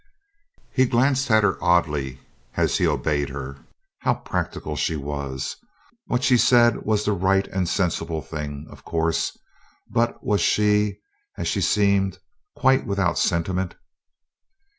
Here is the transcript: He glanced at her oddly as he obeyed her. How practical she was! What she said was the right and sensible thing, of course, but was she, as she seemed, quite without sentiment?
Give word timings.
He 0.73 0.87
glanced 0.87 1.29
at 1.29 1.43
her 1.43 1.63
oddly 1.63 2.21
as 2.55 2.79
he 2.79 2.87
obeyed 2.87 3.29
her. 3.29 3.63
How 3.99 4.15
practical 4.15 4.75
she 4.75 4.95
was! 4.95 5.55
What 6.07 6.23
she 6.23 6.39
said 6.39 6.77
was 6.81 7.05
the 7.05 7.11
right 7.11 7.47
and 7.49 7.69
sensible 7.69 8.23
thing, 8.23 8.65
of 8.71 8.83
course, 8.83 9.37
but 9.91 10.23
was 10.25 10.41
she, 10.41 10.97
as 11.37 11.47
she 11.47 11.61
seemed, 11.61 12.17
quite 12.55 12.87
without 12.87 13.19
sentiment? 13.19 13.75